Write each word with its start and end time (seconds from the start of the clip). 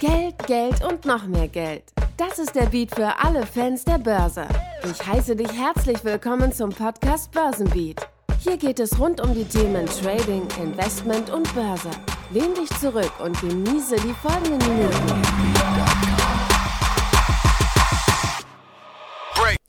Geld, 0.00 0.46
Geld 0.46 0.84
und 0.84 1.06
noch 1.06 1.26
mehr 1.26 1.48
Geld. 1.48 1.84
Das 2.18 2.38
ist 2.38 2.54
der 2.54 2.66
Beat 2.66 2.94
für 2.94 3.18
alle 3.18 3.46
Fans 3.46 3.82
der 3.82 3.96
Börse. 3.96 4.46
Ich 4.84 5.06
heiße 5.06 5.34
dich 5.34 5.50
herzlich 5.54 6.04
willkommen 6.04 6.52
zum 6.52 6.68
Podcast 6.68 7.32
Börsenbeat. 7.32 8.06
Hier 8.40 8.58
geht 8.58 8.78
es 8.78 8.98
rund 9.00 9.22
um 9.22 9.34
die 9.34 9.46
Themen 9.46 9.86
Trading, 9.86 10.46
Investment 10.62 11.30
und 11.30 11.52
Börse. 11.54 11.88
Lehn 12.30 12.52
dich 12.54 12.68
zurück 12.78 13.10
und 13.24 13.40
genieße 13.40 13.96
die 13.96 14.12
folgenden 14.12 14.58
Minuten. 14.58 15.22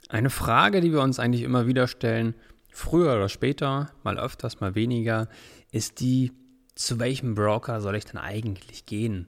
Eine 0.09 0.30
Frage, 0.30 0.82
die 0.82 0.91
wir 0.91 1.00
uns 1.00 1.20
eigentlich 1.20 1.44
immer 1.44 1.68
wieder 1.68 1.88
stellen, 1.88 2.36
früher 2.70 3.14
oder 3.16 3.30
später, 3.30 3.91
mal 4.04 4.20
öfters, 4.20 4.59
mal 4.59 4.75
weniger, 4.75 5.30
ist 5.71 6.02
die, 6.02 6.34
zu 6.75 7.00
welchem 7.00 7.34
Broker 7.34 7.80
soll 7.80 7.96
ich 7.96 8.04
denn 8.04 8.20
eigentlich 8.20 8.86
gehen? 8.86 9.28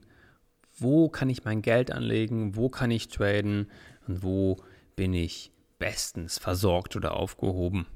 Wo 0.80 1.08
kann 1.08 1.28
ich 1.28 1.44
mein 1.44 1.62
Geld 1.62 1.92
anlegen? 1.92 2.56
Wo 2.56 2.68
kann 2.68 2.90
ich 2.90 3.08
traden? 3.08 3.70
Und 4.08 4.22
wo 4.22 4.56
bin 4.96 5.14
ich 5.14 5.52
bestens 5.78 6.38
versorgt 6.38 6.96
oder 6.96 7.14
aufgehoben? 7.14 7.86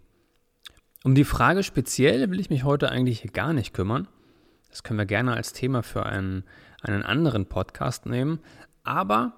Um 1.03 1.15
die 1.15 1.25
Frage 1.25 1.63
speziell 1.63 2.31
will 2.31 2.41
ich 2.41 2.51
mich 2.51 2.65
heute 2.65 2.91
eigentlich 2.91 3.33
gar 3.33 3.53
nicht 3.53 3.75
kümmern. 3.75 4.09
Das 4.71 4.83
können 4.83 4.99
wir 4.99 5.07
gerne 5.07 5.35
als 5.35 5.53
Thema 5.53 5.83
für 5.83 6.05
einen, 6.05 6.45
einen 6.83 7.03
anderen 7.03 7.47
Podcast 7.47 8.07
nehmen. 8.07 8.41
Aber 8.83 9.35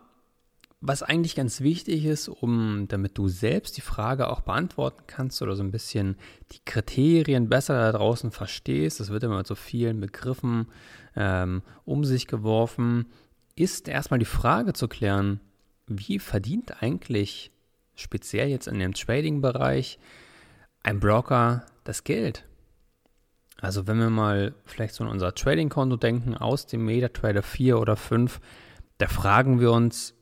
was 0.81 1.03
eigentlich 1.03 1.35
ganz 1.35 1.61
wichtig 1.61 2.05
ist, 2.05 2.29
um 2.29 2.87
damit 2.89 3.19
du 3.19 3.29
selbst 3.29 3.77
die 3.77 3.83
Frage 3.83 4.29
auch 4.29 4.41
beantworten 4.41 5.03
kannst 5.07 5.43
oder 5.43 5.57
so 5.57 5.63
ein 5.63 5.71
bisschen 5.71 6.17
die 6.53 6.61
Kriterien 6.65 7.49
besser 7.49 7.75
da 7.75 7.93
draußen 7.93 8.31
verstehst, 8.31 9.01
das 9.01 9.11
wird 9.11 9.25
immer 9.25 9.39
mit 9.39 9.47
so 9.47 9.55
vielen 9.55 10.01
Begriffen 10.01 10.69
ähm, 11.17 11.63
um 11.85 12.05
sich 12.05 12.27
geworfen, 12.27 13.07
ist 13.57 13.89
erstmal 13.89 14.19
die 14.19 14.27
Frage 14.27 14.75
zu 14.75 14.87
klären, 14.87 15.41
wie 15.87 16.19
verdient 16.19 16.83
eigentlich 16.83 17.51
speziell 17.95 18.49
jetzt 18.49 18.69
in 18.69 18.79
dem 18.79 18.95
Trading-Bereich 18.95 19.99
ein 20.83 21.01
Broker 21.01 21.65
das 21.85 22.05
Geld? 22.05 22.45
Also 23.59 23.87
wenn 23.87 23.99
wir 23.99 24.11
mal 24.11 24.55
vielleicht 24.65 24.95
so 24.95 25.05
an 25.05 25.11
unser 25.11 25.35
Trading-Konto 25.35 25.97
denken 25.97 26.37
aus 26.37 26.67
dem 26.67 26.85
MetaTrader 26.85 27.43
4 27.43 27.79
oder 27.79 27.97
5, 27.97 28.41
da 28.99 29.09
fragen 29.09 29.61
wir 29.61 29.73
uns, 29.73 30.15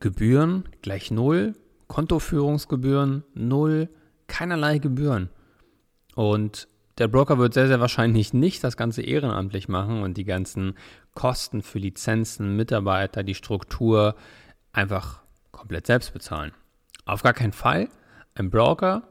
Gebühren 0.00 0.68
gleich 0.82 1.10
null, 1.10 1.54
Kontoführungsgebühren 1.86 3.22
null, 3.32 3.88
keinerlei 4.26 4.78
Gebühren. 4.78 5.30
Und 6.14 6.68
der 6.98 7.08
Broker 7.08 7.38
wird 7.38 7.54
sehr, 7.54 7.68
sehr 7.68 7.80
wahrscheinlich 7.80 8.32
nicht 8.34 8.62
das 8.64 8.76
Ganze 8.76 9.02
ehrenamtlich 9.02 9.68
machen 9.68 10.02
und 10.02 10.16
die 10.16 10.24
ganzen 10.24 10.74
Kosten 11.14 11.62
für 11.62 11.78
Lizenzen, 11.78 12.56
Mitarbeiter, 12.56 13.22
die 13.22 13.34
Struktur 13.34 14.16
einfach 14.72 15.20
komplett 15.52 15.86
selbst 15.86 16.12
bezahlen. 16.12 16.52
Auf 17.04 17.22
gar 17.22 17.32
keinen 17.32 17.52
Fall. 17.52 17.88
Ein 18.34 18.50
Broker 18.50 19.02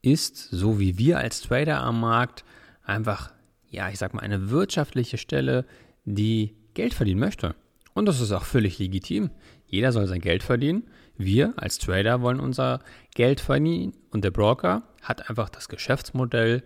ist, 0.00 0.36
so 0.50 0.80
wie 0.80 0.98
wir 0.98 1.18
als 1.18 1.42
Trader 1.42 1.80
am 1.82 2.00
Markt, 2.00 2.44
einfach, 2.84 3.32
ja, 3.68 3.88
ich 3.88 3.98
sag 3.98 4.14
mal, 4.14 4.22
eine 4.22 4.50
wirtschaftliche 4.50 5.18
Stelle, 5.18 5.64
die 6.04 6.56
Geld 6.74 6.94
verdienen 6.94 7.20
möchte. 7.20 7.54
Und 7.94 8.06
das 8.06 8.20
ist 8.20 8.32
auch 8.32 8.44
völlig 8.44 8.78
legitim. 8.78 9.30
Jeder 9.66 9.92
soll 9.92 10.06
sein 10.06 10.20
Geld 10.20 10.42
verdienen. 10.42 10.84
Wir 11.16 11.52
als 11.56 11.78
Trader 11.78 12.22
wollen 12.22 12.40
unser 12.40 12.80
Geld 13.14 13.40
verdienen 13.40 13.92
und 14.10 14.24
der 14.24 14.30
Broker 14.30 14.82
hat 15.02 15.28
einfach 15.28 15.48
das 15.48 15.68
Geschäftsmodell, 15.68 16.62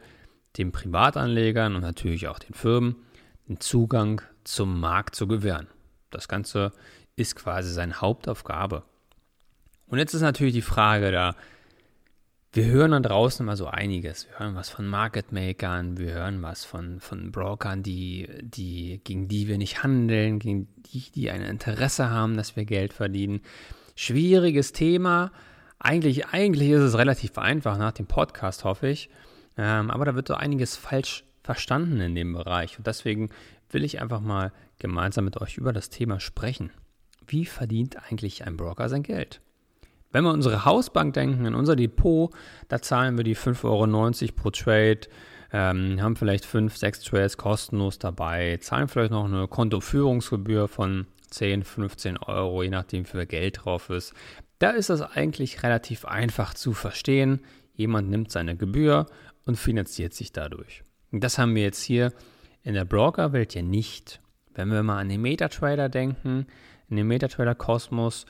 den 0.56 0.72
Privatanlegern 0.72 1.74
und 1.74 1.82
natürlich 1.82 2.28
auch 2.28 2.38
den 2.38 2.54
Firmen 2.54 2.96
den 3.48 3.60
Zugang 3.60 4.22
zum 4.44 4.80
Markt 4.80 5.14
zu 5.14 5.26
gewähren. 5.26 5.68
Das 6.10 6.28
Ganze 6.28 6.72
ist 7.16 7.36
quasi 7.36 7.72
seine 7.72 8.00
Hauptaufgabe. 8.00 8.82
Und 9.86 9.98
jetzt 9.98 10.14
ist 10.14 10.22
natürlich 10.22 10.54
die 10.54 10.62
Frage 10.62 11.12
da, 11.12 11.34
wir 12.52 12.66
hören 12.66 12.92
da 12.92 13.00
draußen 13.00 13.44
immer 13.44 13.56
so 13.56 13.66
einiges. 13.66 14.26
Wir 14.28 14.38
hören 14.38 14.54
was 14.54 14.70
von 14.70 14.86
Market 14.86 15.30
Makern, 15.30 15.98
wir 15.98 16.14
hören 16.14 16.40
was 16.42 16.64
von, 16.64 17.00
von 17.00 17.30
Brokern, 17.30 17.82
die, 17.82 18.28
die, 18.40 19.00
gegen 19.04 19.28
die 19.28 19.46
wir 19.46 19.58
nicht 19.58 19.82
handeln, 19.82 20.38
gegen 20.38 20.66
die, 20.78 21.10
die 21.10 21.30
ein 21.30 21.42
Interesse 21.42 22.08
haben, 22.08 22.36
dass 22.36 22.56
wir 22.56 22.64
Geld 22.64 22.94
verdienen. 22.94 23.42
Schwieriges 23.94 24.72
Thema. 24.72 25.32
Eigentlich, 25.78 26.28
eigentlich 26.28 26.70
ist 26.70 26.80
es 26.80 26.96
relativ 26.96 27.36
einfach 27.36 27.76
nach 27.76 27.92
dem 27.92 28.06
Podcast, 28.06 28.64
hoffe 28.64 28.88
ich. 28.88 29.10
Ähm, 29.58 29.90
aber 29.90 30.06
da 30.06 30.14
wird 30.14 30.28
so 30.28 30.34
einiges 30.34 30.76
falsch 30.76 31.25
verstanden 31.46 32.00
in 32.00 32.14
dem 32.14 32.32
Bereich. 32.32 32.76
Und 32.76 32.86
deswegen 32.86 33.30
will 33.70 33.84
ich 33.84 34.02
einfach 34.02 34.20
mal 34.20 34.52
gemeinsam 34.78 35.24
mit 35.24 35.40
euch 35.40 35.56
über 35.56 35.72
das 35.72 35.88
Thema 35.90 36.20
sprechen. 36.20 36.70
Wie 37.26 37.46
verdient 37.46 37.96
eigentlich 38.08 38.44
ein 38.44 38.56
Broker 38.56 38.88
sein 38.88 39.04
Geld? 39.04 39.40
Wenn 40.10 40.24
wir 40.24 40.32
unsere 40.32 40.64
Hausbank 40.64 41.14
denken, 41.14 41.46
in 41.46 41.54
unser 41.54 41.76
Depot, 41.76 42.32
da 42.68 42.82
zahlen 42.82 43.16
wir 43.16 43.24
die 43.24 43.36
5,90 43.36 43.64
Euro 43.64 44.32
pro 44.34 44.50
Trade, 44.50 45.00
ähm, 45.52 46.00
haben 46.02 46.16
vielleicht 46.16 46.44
5, 46.44 46.76
6 46.76 47.00
Trades 47.02 47.36
kostenlos 47.36 47.98
dabei, 47.98 48.58
zahlen 48.60 48.88
vielleicht 48.88 49.12
noch 49.12 49.24
eine 49.24 49.46
Kontoführungsgebühr 49.46 50.68
von 50.68 51.06
10, 51.30 51.62
15 51.62 52.18
Euro, 52.18 52.62
je 52.62 52.70
nachdem, 52.70 53.04
wie 53.04 53.10
viel 53.10 53.26
Geld 53.26 53.64
drauf 53.64 53.90
ist. 53.90 54.14
Da 54.58 54.70
ist 54.70 54.90
das 54.90 55.02
eigentlich 55.02 55.62
relativ 55.62 56.04
einfach 56.04 56.54
zu 56.54 56.72
verstehen. 56.72 57.40
Jemand 57.74 58.08
nimmt 58.08 58.32
seine 58.32 58.56
Gebühr 58.56 59.06
und 59.44 59.56
finanziert 59.56 60.14
sich 60.14 60.32
dadurch. 60.32 60.85
Das 61.12 61.38
haben 61.38 61.54
wir 61.54 61.62
jetzt 61.62 61.82
hier 61.82 62.12
in 62.62 62.74
der 62.74 62.84
Broker-Welt 62.84 63.54
ja 63.54 63.62
nicht. 63.62 64.20
Wenn 64.54 64.70
wir 64.70 64.82
mal 64.82 64.98
an 64.98 65.08
den 65.08 65.22
Metatrader 65.22 65.88
denken, 65.88 66.46
in 66.88 66.96
den 66.96 67.06
Metatrader-Kosmos, 67.06 68.26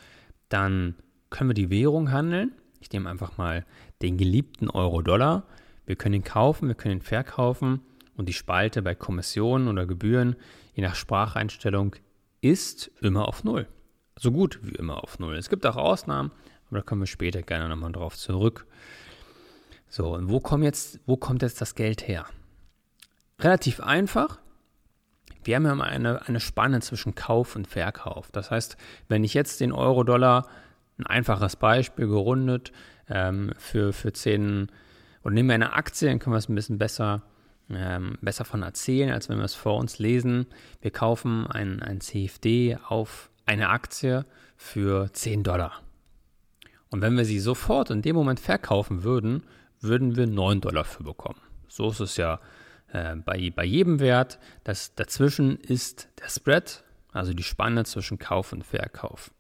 dann 0.49 0.95
können 1.31 1.51
wir 1.51 1.55
die 1.55 1.71
Währung 1.71 2.13
handeln. 2.13 2.53
Ich 2.81 2.93
nehme 2.93 3.09
einfach 3.09 3.37
mal 3.39 3.65
den 4.03 4.17
geliebten 4.17 4.69
Euro-Dollar. 4.69 5.47
Wir 5.87 5.97
können 5.97 6.17
ihn 6.17 6.25
kaufen, 6.25 6.69
wir 6.69 6.75
können 6.75 6.99
ihn 6.99 7.03
verkaufen 7.03 7.81
und 8.17 8.29
die 8.29 8.33
Spalte 8.33 8.83
bei 8.83 8.95
Kommissionen 8.95 9.69
oder 9.69 9.87
Gebühren, 9.87 10.37
je 10.75 10.83
nach 10.83 10.95
Spracheinstellung, 10.95 11.97
ist 12.41 12.91
immer 13.01 13.29
auf 13.29 13.45
Null. 13.45 13.69
So 14.19 14.33
gut 14.33 14.59
wie 14.63 14.75
immer 14.75 15.03
auf 15.03 15.19
Null. 15.19 15.37
Es 15.37 15.49
gibt 15.49 15.67
auch 15.67 15.77
Ausnahmen, 15.77 16.33
aber 16.69 16.79
da 16.79 16.83
kommen 16.83 17.03
wir 17.03 17.07
später 17.07 17.43
gerne 17.43 17.69
nochmal 17.69 17.93
drauf 17.93 18.17
zurück. 18.17 18.67
So, 19.89 20.15
und 20.15 20.29
wo 20.29 20.41
jetzt, 20.59 21.01
wo 21.07 21.17
kommt 21.17 21.43
jetzt 21.43 21.61
das 21.61 21.75
Geld 21.75 22.09
her? 22.09 22.27
Relativ 23.41 23.81
einfach. 23.81 24.39
Wir 25.45 25.57
haben 25.57 25.67
ja 25.67 25.73
eine, 25.75 26.27
eine 26.27 26.41
Spanne 26.41 26.81
zwischen 26.81 27.15
Kauf 27.15 27.55
und 27.55 27.67
Verkauf. 27.67 28.31
Das 28.33 28.51
heißt, 28.51 28.77
wenn 29.09 29.25
ich 29.25 29.35
jetzt 29.35 29.61
den 29.61 29.73
Euro-Dollar 29.73 30.49
ein 30.99 31.07
einfaches 31.07 31.57
Beispiel 31.57 32.07
gerundet 32.09 32.73
ähm, 33.09 33.53
für, 33.59 33.93
für 33.93 34.13
10 34.13 34.69
oder 35.23 35.35
nehmen 35.35 35.49
wir 35.49 35.55
eine 35.55 35.75
Aktie, 35.75 36.09
dann 36.09 36.19
können 36.19 36.35
wir 36.35 36.39
es 36.39 36.49
ein 36.49 36.55
bisschen 36.55 36.79
besser, 36.79 37.23
ähm, 37.71 38.17
besser 38.23 38.45
von 38.45 38.63
erzählen, 38.63 39.13
als 39.13 39.29
wenn 39.29 39.39
wir 39.39 39.45
es 39.45 39.55
vor 39.55 39.77
uns 39.77 39.99
lesen. 39.99 40.47
Wir 40.81 40.91
kaufen 40.91 41.47
ein, 41.47 41.83
ein 41.83 42.01
CFD 42.01 42.79
auf 42.89 43.31
eine 43.45 43.69
Aktie 43.69 44.25
für 44.57 45.13
10 45.13 45.45
Dollar. 45.45 45.83
Und 46.91 47.03
wenn 47.03 47.17
wir 47.17 47.25
sie 47.25 47.41
sofort 47.41 47.91
in 47.91 48.03
dem 48.03 48.17
Moment 48.17 48.41
verkaufen 48.41 49.03
würden, 49.03 49.43
würden 49.81 50.17
wir 50.17 50.27
9 50.27 50.61
Dollar 50.61 50.85
für 50.85 51.05
bekommen. 51.05 51.41
So 51.69 51.91
ist 51.91 52.01
es 52.01 52.17
ja 52.17 52.41
äh, 52.93 53.17
bei, 53.17 53.51
bei 53.55 53.65
jedem 53.65 54.01
Wert. 54.01 54.39
Das 54.65 54.95
dazwischen 54.95 55.59
ist 55.59 56.09
der 56.21 56.29
Spread, 56.29 56.85
also 57.13 57.33
die 57.33 57.43
Spanne 57.43 57.85
zwischen 57.85 58.19
Kauf 58.19 58.53
und 58.53 58.65
Verkauf. 58.65 59.31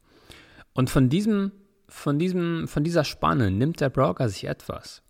Und 0.72 0.90
von 0.90 1.08
diesem, 1.08 1.52
von 1.88 2.18
diesem, 2.18 2.68
von 2.68 2.84
dieser 2.84 3.04
Spanne 3.04 3.50
nimmt 3.50 3.80
der 3.80 3.90
Broker 3.90 4.28
sich 4.28 4.44
etwas. 4.44 5.02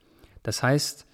Das 0.42 0.62
heißt, 0.62 1.06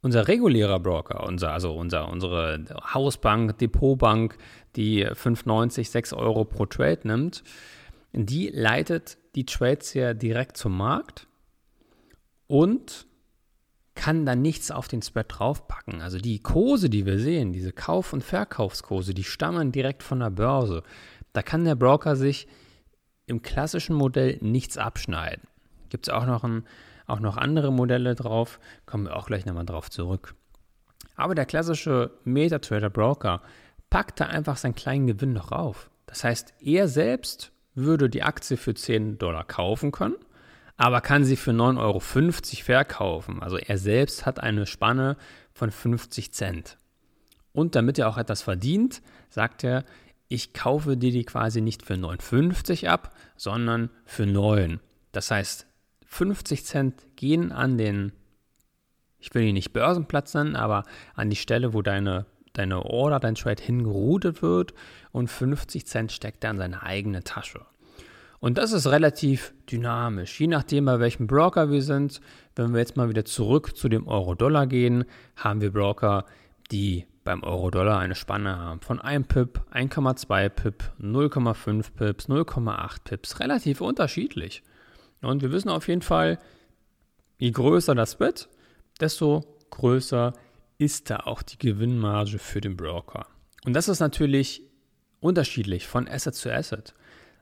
unser 0.00 0.26
regulärer 0.26 0.80
Broker, 0.80 1.24
unser, 1.24 1.52
also 1.52 1.74
unser, 1.74 2.08
unsere 2.08 2.64
Hausbank, 2.92 3.58
Depotbank, 3.58 4.36
die 4.74 5.06
5,90, 5.06 5.88
6 5.88 6.12
Euro 6.14 6.44
pro 6.44 6.66
Trade 6.66 7.00
nimmt, 7.04 7.44
die 8.12 8.48
leitet 8.48 9.16
die 9.34 9.46
Trades 9.46 9.94
ja 9.94 10.12
direkt 10.12 10.56
zum 10.56 10.76
Markt 10.76 11.26
und 12.46 13.06
kann 13.94 14.24
dann 14.24 14.42
nichts 14.42 14.70
auf 14.70 14.88
den 14.88 15.02
Spread 15.02 15.26
draufpacken. 15.28 16.00
Also 16.00 16.18
die 16.18 16.40
Kurse, 16.40 16.88
die 16.88 17.06
wir 17.06 17.18
sehen, 17.18 17.52
diese 17.52 17.72
Kauf- 17.72 18.12
und 18.12 18.24
Verkaufskurse, 18.24 19.14
die 19.14 19.24
stammen 19.24 19.72
direkt 19.72 20.02
von 20.02 20.20
der 20.20 20.30
Börse. 20.30 20.82
Da 21.32 21.42
kann 21.42 21.64
der 21.64 21.74
Broker 21.74 22.16
sich 22.16 22.48
im 23.26 23.42
klassischen 23.42 23.94
Modell 23.94 24.38
nichts 24.40 24.78
abschneiden. 24.78 25.44
Gibt 25.88 26.08
es 26.08 26.14
auch, 26.14 26.26
noch 26.26 26.44
auch 27.06 27.20
noch 27.20 27.36
andere 27.36 27.72
Modelle 27.72 28.14
drauf, 28.14 28.58
kommen 28.86 29.04
wir 29.04 29.16
auch 29.16 29.26
gleich 29.26 29.44
nochmal 29.44 29.66
drauf 29.66 29.90
zurück. 29.90 30.34
Aber 31.16 31.34
der 31.34 31.46
klassische 31.46 32.12
MetaTrader 32.24 32.90
Broker 32.90 33.42
packt 33.90 34.20
da 34.20 34.26
einfach 34.26 34.56
seinen 34.56 34.74
kleinen 34.74 35.06
Gewinn 35.06 35.34
noch 35.34 35.52
rauf. 35.52 35.90
Das 36.06 36.24
heißt, 36.24 36.54
er 36.60 36.88
selbst 36.88 37.52
würde 37.74 38.08
die 38.08 38.22
Aktie 38.22 38.56
für 38.56 38.74
10 38.74 39.18
Dollar 39.18 39.44
kaufen 39.44 39.92
können, 39.92 40.16
aber 40.76 41.00
kann 41.00 41.24
sie 41.24 41.36
für 41.36 41.52
9,50 41.52 41.78
Euro 41.78 42.00
verkaufen. 42.00 43.42
Also 43.42 43.56
er 43.56 43.78
selbst 43.78 44.26
hat 44.26 44.40
eine 44.40 44.66
Spanne 44.66 45.16
von 45.52 45.70
50 45.70 46.32
Cent. 46.32 46.78
Und 47.52 47.74
damit 47.74 47.98
er 47.98 48.08
auch 48.08 48.18
etwas 48.18 48.42
verdient, 48.42 49.02
sagt 49.28 49.64
er, 49.64 49.84
ich 50.28 50.54
kaufe 50.54 50.96
dir 50.96 51.12
die 51.12 51.24
quasi 51.24 51.60
nicht 51.60 51.84
für 51.84 51.94
9,50 51.94 52.88
ab, 52.88 53.14
sondern 53.36 53.90
für 54.06 54.24
9. 54.24 54.80
Das 55.12 55.30
heißt, 55.30 55.66
50 56.06 56.64
Cent 56.64 57.06
gehen 57.16 57.52
an 57.52 57.76
den, 57.76 58.12
ich 59.18 59.34
will 59.34 59.42
ihn 59.42 59.54
nicht 59.54 59.74
Börsenplatz 59.74 60.32
nennen, 60.34 60.56
aber 60.56 60.84
an 61.14 61.28
die 61.28 61.36
Stelle, 61.36 61.74
wo 61.74 61.82
deine, 61.82 62.26
deine 62.54 62.82
Order, 62.84 63.20
dein 63.20 63.34
Trade 63.34 63.62
hingeroutet 63.62 64.40
wird 64.40 64.72
und 65.10 65.28
50 65.28 65.86
Cent 65.86 66.12
steckt 66.12 66.44
er 66.44 66.52
in 66.52 66.58
seine 66.58 66.82
eigene 66.82 67.22
Tasche. 67.24 67.66
Und 68.42 68.58
das 68.58 68.72
ist 68.72 68.88
relativ 68.88 69.54
dynamisch, 69.70 70.40
je 70.40 70.48
nachdem, 70.48 70.86
bei 70.86 70.98
welchem 70.98 71.28
Broker 71.28 71.70
wir 71.70 71.80
sind. 71.80 72.20
Wenn 72.56 72.72
wir 72.72 72.80
jetzt 72.80 72.96
mal 72.96 73.08
wieder 73.08 73.24
zurück 73.24 73.76
zu 73.76 73.88
dem 73.88 74.08
Euro-Dollar 74.08 74.66
gehen, 74.66 75.04
haben 75.36 75.60
wir 75.60 75.72
Broker, 75.72 76.24
die 76.72 77.06
beim 77.22 77.44
Euro-Dollar 77.44 78.00
eine 78.00 78.16
Spanne 78.16 78.58
haben 78.58 78.80
von 78.80 79.00
1 79.00 79.28
Pip, 79.28 79.60
1,2 79.72 80.48
Pip, 80.48 80.82
0,5 81.00 81.92
Pips, 81.94 82.28
0,8 82.28 83.04
Pips, 83.04 83.38
relativ 83.38 83.80
unterschiedlich. 83.80 84.64
Und 85.20 85.42
wir 85.42 85.52
wissen 85.52 85.68
auf 85.68 85.86
jeden 85.86 86.02
Fall, 86.02 86.40
je 87.38 87.52
größer 87.52 87.94
das 87.94 88.18
wird, 88.18 88.48
desto 89.00 89.44
größer 89.70 90.32
ist 90.78 91.10
da 91.10 91.18
auch 91.26 91.42
die 91.42 91.58
Gewinnmarge 91.58 92.40
für 92.40 92.60
den 92.60 92.76
Broker. 92.76 93.28
Und 93.64 93.74
das 93.74 93.88
ist 93.88 94.00
natürlich 94.00 94.62
unterschiedlich 95.20 95.86
von 95.86 96.08
Asset 96.08 96.34
zu 96.34 96.52
Asset. 96.52 96.92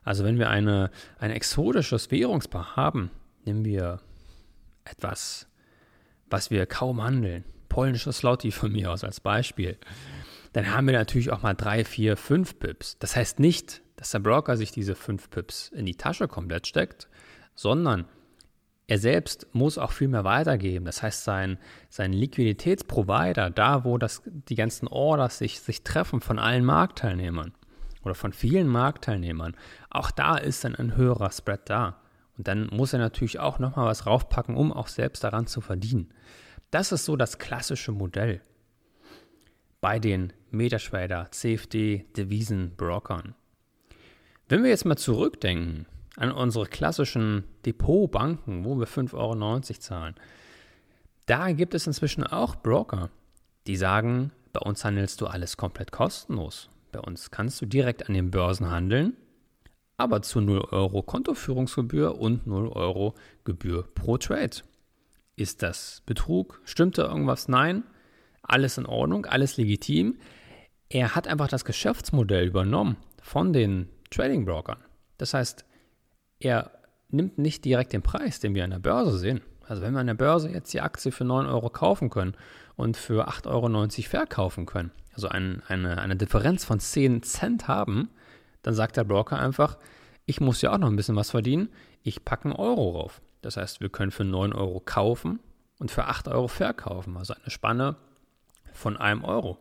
Also 0.03 0.23
wenn 0.23 0.39
wir 0.39 0.49
eine, 0.49 0.89
ein 1.19 1.31
exotisches 1.31 2.09
Währungspaar 2.11 2.75
haben, 2.75 3.11
nehmen 3.45 3.65
wir 3.65 3.99
etwas, 4.83 5.47
was 6.29 6.49
wir 6.49 6.65
kaum 6.65 7.03
handeln, 7.03 7.43
polnisches 7.69 8.19
Slotty 8.19 8.51
von 8.51 8.71
mir 8.71 8.91
aus 8.91 9.03
als 9.03 9.19
Beispiel, 9.19 9.77
dann 10.53 10.73
haben 10.73 10.87
wir 10.87 10.93
natürlich 10.93 11.31
auch 11.31 11.43
mal 11.43 11.53
drei, 11.53 11.85
vier, 11.85 12.17
fünf 12.17 12.59
Pips. 12.59 12.97
Das 12.99 13.15
heißt 13.15 13.39
nicht, 13.39 13.81
dass 13.95 14.11
der 14.11 14.19
Broker 14.19 14.57
sich 14.57 14.71
diese 14.71 14.95
fünf 14.95 15.29
Pips 15.29 15.69
in 15.69 15.85
die 15.85 15.95
Tasche 15.95 16.27
komplett 16.27 16.67
steckt, 16.67 17.07
sondern 17.55 18.05
er 18.87 18.97
selbst 18.97 19.47
muss 19.53 19.77
auch 19.77 19.93
viel 19.93 20.09
mehr 20.09 20.25
weitergeben. 20.25 20.83
Das 20.83 21.01
heißt, 21.01 21.23
sein, 21.23 21.57
sein 21.89 22.11
Liquiditätsprovider, 22.11 23.49
da 23.49 23.85
wo 23.85 23.97
das, 23.97 24.21
die 24.25 24.55
ganzen 24.55 24.87
Orders 24.89 25.37
sich, 25.37 25.61
sich 25.61 25.83
treffen 25.83 26.19
von 26.19 26.39
allen 26.39 26.65
Marktteilnehmern, 26.65 27.53
oder 28.03 28.15
von 28.15 28.33
vielen 28.33 28.67
Marktteilnehmern, 28.67 29.55
auch 29.89 30.11
da 30.11 30.37
ist 30.37 30.63
dann 30.63 30.75
ein 30.75 30.95
höherer 30.95 31.31
Spread 31.31 31.61
da. 31.69 32.01
Und 32.37 32.47
dann 32.47 32.67
muss 32.67 32.93
er 32.93 32.99
natürlich 32.99 33.39
auch 33.39 33.59
nochmal 33.59 33.85
was 33.85 34.05
raufpacken, 34.05 34.55
um 34.55 34.73
auch 34.73 34.87
selbst 34.87 35.23
daran 35.23 35.47
zu 35.47 35.61
verdienen. 35.61 36.13
Das 36.71 36.91
ist 36.91 37.05
so 37.05 37.15
das 37.15 37.37
klassische 37.37 37.91
Modell 37.91 38.41
bei 39.81 39.99
den 39.99 40.31
Metatrader, 40.51 41.27
CFD, 41.31 42.05
Devisen, 42.15 42.75
Brokern. 42.77 43.35
Wenn 44.47 44.63
wir 44.63 44.69
jetzt 44.69 44.85
mal 44.85 44.97
zurückdenken 44.97 45.87
an 46.15 46.31
unsere 46.31 46.67
klassischen 46.67 47.45
Depotbanken, 47.65 48.63
wo 48.63 48.77
wir 48.77 48.87
5,90 48.87 49.13
Euro 49.13 49.59
zahlen, 49.61 50.15
da 51.25 51.51
gibt 51.51 51.73
es 51.73 51.87
inzwischen 51.87 52.23
auch 52.23 52.55
Broker, 52.55 53.09
die 53.67 53.75
sagen, 53.75 54.31
bei 54.53 54.59
uns 54.59 54.83
handelst 54.83 55.21
du 55.21 55.27
alles 55.27 55.57
komplett 55.57 55.91
kostenlos. 55.91 56.69
Bei 56.91 56.99
uns 56.99 57.31
kannst 57.31 57.61
du 57.61 57.65
direkt 57.65 58.07
an 58.07 58.13
den 58.13 58.31
Börsen 58.31 58.69
handeln, 58.69 59.15
aber 59.97 60.21
zu 60.21 60.41
0 60.41 60.59
Euro 60.71 61.03
Kontoführungsgebühr 61.03 62.19
und 62.19 62.47
0 62.47 62.67
Euro 62.69 63.15
Gebühr 63.43 63.87
pro 63.95 64.17
Trade. 64.17 64.57
Ist 65.35 65.63
das 65.63 66.03
Betrug? 66.05 66.61
Stimmt 66.65 66.97
da 66.97 67.07
irgendwas? 67.07 67.47
Nein. 67.47 67.83
Alles 68.43 68.77
in 68.77 68.85
Ordnung, 68.85 69.25
alles 69.25 69.57
legitim. 69.57 70.17
Er 70.89 71.15
hat 71.15 71.27
einfach 71.27 71.47
das 71.47 71.63
Geschäftsmodell 71.63 72.47
übernommen 72.47 72.97
von 73.21 73.53
den 73.53 73.87
Trading 74.09 74.45
Brokern. 74.45 74.79
Das 75.17 75.33
heißt, 75.33 75.65
er 76.39 76.71
nimmt 77.09 77.37
nicht 77.37 77.63
direkt 77.63 77.93
den 77.93 78.01
Preis, 78.01 78.39
den 78.39 78.55
wir 78.55 78.63
an 78.63 78.71
der 78.71 78.79
Börse 78.79 79.17
sehen. 79.17 79.41
Also 79.71 79.83
wenn 79.83 79.93
wir 79.93 80.01
an 80.01 80.07
der 80.07 80.15
Börse 80.15 80.49
jetzt 80.49 80.73
die 80.73 80.81
Aktie 80.81 81.13
für 81.13 81.23
9 81.23 81.45
Euro 81.45 81.69
kaufen 81.69 82.09
können 82.09 82.35
und 82.75 82.97
für 82.97 83.29
8,90 83.29 83.47
Euro 83.47 84.09
verkaufen 84.09 84.65
können, 84.65 84.91
also 85.13 85.29
ein, 85.29 85.63
eine, 85.65 85.97
eine 86.01 86.17
Differenz 86.17 86.65
von 86.65 86.81
10 86.81 87.23
Cent 87.23 87.69
haben, 87.69 88.09
dann 88.63 88.73
sagt 88.73 88.97
der 88.97 89.05
Broker 89.05 89.39
einfach, 89.39 89.77
ich 90.25 90.41
muss 90.41 90.61
ja 90.61 90.73
auch 90.73 90.77
noch 90.77 90.89
ein 90.89 90.97
bisschen 90.97 91.15
was 91.15 91.31
verdienen, 91.31 91.69
ich 92.03 92.25
packe 92.25 92.49
einen 92.49 92.57
Euro 92.57 92.89
rauf. 92.89 93.21
Das 93.41 93.55
heißt, 93.55 93.79
wir 93.79 93.87
können 93.87 94.11
für 94.11 94.25
9 94.25 94.51
Euro 94.51 94.81
kaufen 94.81 95.39
und 95.79 95.89
für 95.89 96.03
8 96.03 96.27
Euro 96.27 96.49
verkaufen, 96.49 97.15
also 97.15 97.33
eine 97.33 97.49
Spanne 97.49 97.95
von 98.73 98.97
einem 98.97 99.23
Euro. 99.23 99.57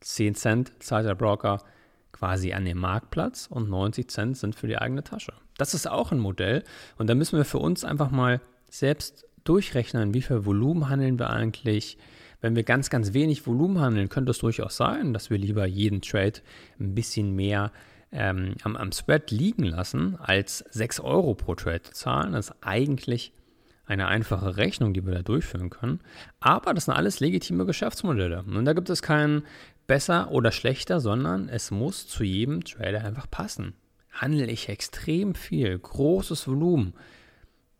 10 0.00 0.34
Cent 0.34 0.72
zahlt 0.80 1.06
der 1.06 1.14
Broker 1.14 1.62
quasi 2.10 2.52
an 2.52 2.64
den 2.64 2.78
Marktplatz 2.78 3.46
und 3.46 3.70
90 3.70 4.10
Cent 4.10 4.36
sind 4.36 4.56
für 4.56 4.66
die 4.66 4.78
eigene 4.78 5.04
Tasche. 5.04 5.34
Das 5.56 5.72
ist 5.72 5.88
auch 5.88 6.10
ein 6.10 6.18
Modell 6.18 6.64
und 6.98 7.06
da 7.06 7.14
müssen 7.14 7.36
wir 7.36 7.44
für 7.44 7.58
uns 7.58 7.84
einfach 7.84 8.10
mal 8.10 8.40
selbst 8.68 9.24
durchrechnen, 9.44 10.14
wie 10.14 10.22
viel 10.22 10.44
Volumen 10.44 10.88
handeln 10.88 11.18
wir 11.18 11.30
eigentlich, 11.30 11.98
wenn 12.40 12.56
wir 12.56 12.64
ganz, 12.64 12.90
ganz 12.90 13.12
wenig 13.12 13.46
Volumen 13.46 13.80
handeln, 13.80 14.08
könnte 14.08 14.32
es 14.32 14.38
durchaus 14.38 14.76
sein, 14.76 15.12
dass 15.12 15.30
wir 15.30 15.38
lieber 15.38 15.66
jeden 15.66 16.02
Trade 16.02 16.40
ein 16.80 16.94
bisschen 16.94 17.34
mehr 17.34 17.72
ähm, 18.10 18.56
am, 18.62 18.76
am 18.76 18.92
Spread 18.92 19.30
liegen 19.30 19.64
lassen, 19.64 20.16
als 20.18 20.58
6 20.70 21.00
Euro 21.00 21.34
pro 21.34 21.54
Trade 21.54 21.82
zu 21.82 21.92
zahlen. 21.92 22.32
Das 22.32 22.50
ist 22.50 22.56
eigentlich 22.60 23.32
eine 23.86 24.06
einfache 24.06 24.56
Rechnung, 24.56 24.94
die 24.94 25.04
wir 25.04 25.14
da 25.14 25.22
durchführen 25.22 25.70
können. 25.70 26.00
Aber 26.40 26.74
das 26.74 26.86
sind 26.86 26.94
alles 26.94 27.20
legitime 27.20 27.64
Geschäftsmodelle. 27.64 28.42
Und 28.42 28.64
da 28.64 28.72
gibt 28.72 28.90
es 28.90 29.02
keinen 29.02 29.44
besser 29.86 30.30
oder 30.30 30.52
schlechter, 30.52 31.00
sondern 31.00 31.48
es 31.48 31.70
muss 31.70 32.06
zu 32.06 32.24
jedem 32.24 32.64
Trader 32.64 33.04
einfach 33.04 33.30
passen. 33.30 33.74
Handle 34.10 34.46
ich 34.46 34.68
extrem 34.68 35.34
viel, 35.34 35.78
großes 35.78 36.46
Volumen, 36.46 36.94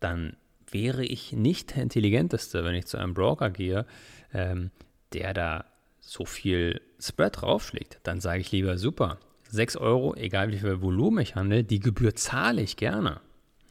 dann 0.01 0.37
wäre 0.73 1.05
ich 1.05 1.33
nicht 1.33 1.77
der 1.77 1.83
Intelligenteste, 1.83 2.65
wenn 2.65 2.75
ich 2.75 2.87
zu 2.87 2.97
einem 2.99 3.15
Broker 3.15 3.51
gehe, 3.51 3.87
ähm, 4.33 4.71
der 5.13 5.35
da 5.35 5.65
so 6.01 6.25
viel 6.25 6.81
Spread 6.99 7.41
draufschlägt. 7.41 8.01
Dann 8.03 8.21
sage 8.21 8.41
ich 8.41 8.51
lieber, 8.53 8.79
super, 8.79 9.19
6 9.51 9.77
Euro, 9.77 10.15
egal 10.15 10.51
wie 10.51 10.59
viel 10.59 10.81
Volumen 10.81 11.21
ich 11.23 11.35
handle, 11.35 11.63
die 11.63 11.81
Gebühr 11.81 12.15
zahle 12.15 12.63
ich 12.63 12.77
gerne. 12.77 13.21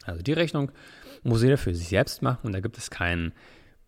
Also 0.04 0.22
die 0.22 0.32
Rechnung 0.32 0.70
muss 1.22 1.42
jeder 1.42 1.58
für 1.58 1.74
sich 1.74 1.88
selbst 1.88 2.22
machen 2.22 2.46
und 2.46 2.52
da 2.52 2.60
gibt 2.60 2.78
es 2.78 2.90
keinen 2.90 3.32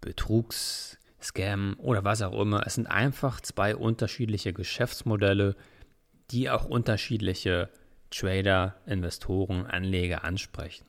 Betrugs-Scam 0.01 1.77
oder 1.79 2.05
was 2.05 2.23
auch 2.23 2.39
immer. 2.39 2.67
Es 2.67 2.75
sind 2.75 2.87
einfach 2.87 3.41
zwei 3.41 3.75
unterschiedliche 3.75 4.53
Geschäftsmodelle, 4.53 5.57
die 6.31 6.51
auch 6.51 6.65
unterschiedliche 6.65 7.71
Trader, 8.11 8.77
Investoren, 8.87 9.67
Anleger 9.67 10.25
ansprechen. 10.25 10.87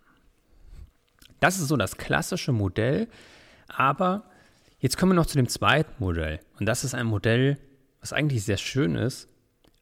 Das 1.40 1.60
ist 1.60 1.68
so 1.68 1.78
das 1.78 1.98
klassische 1.98 2.52
Modell, 2.52 3.08
aber 3.68 4.24
jetzt 4.80 4.98
kommen 4.98 5.12
wir 5.12 5.16
noch 5.16 5.26
zu 5.26 5.38
dem 5.38 5.48
zweiten 5.50 5.94
Modell. 6.00 6.40
Und 6.60 6.66
das 6.66 6.84
ist 6.84 6.96
ein 6.96 7.06
Modell, 7.06 7.58
was 8.00 8.14
eigentlich 8.14 8.44
sehr 8.44 8.58
schön 8.58 8.96
ist, 8.96 9.28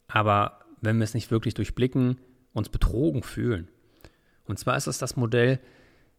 aber 0.07 0.59
wenn 0.81 0.97
wir 0.97 1.03
es 1.03 1.13
nicht 1.13 1.31
wirklich 1.31 1.53
durchblicken, 1.53 2.17
uns 2.53 2.69
betrogen 2.69 3.23
fühlen. 3.23 3.69
Und 4.45 4.59
zwar 4.59 4.77
ist 4.77 4.87
es 4.87 4.97
das 4.97 5.15
Modell, 5.15 5.59